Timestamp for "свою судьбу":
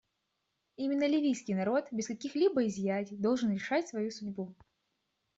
3.87-4.55